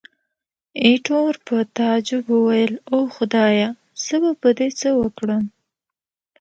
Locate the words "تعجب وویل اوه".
1.77-3.07